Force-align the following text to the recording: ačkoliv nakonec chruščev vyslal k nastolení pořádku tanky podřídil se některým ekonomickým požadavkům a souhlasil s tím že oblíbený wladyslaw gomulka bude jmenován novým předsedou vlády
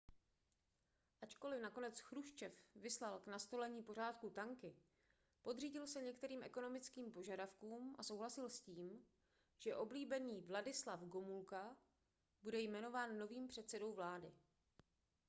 ačkoliv 1.25 1.59
nakonec 1.63 1.99
chruščev 2.05 2.53
vyslal 2.85 3.19
k 3.19 3.25
nastolení 3.27 3.83
pořádku 3.83 4.29
tanky 4.29 4.73
podřídil 5.41 5.87
se 5.87 6.01
některým 6.01 6.43
ekonomickým 6.43 7.11
požadavkům 7.11 7.95
a 7.99 8.03
souhlasil 8.03 8.49
s 8.49 8.59
tím 8.61 9.05
že 9.59 9.75
oblíbený 9.75 10.41
wladyslaw 10.41 11.03
gomulka 11.05 11.77
bude 12.41 12.59
jmenován 12.59 13.17
novým 13.17 13.47
předsedou 13.47 13.93
vlády 13.93 14.31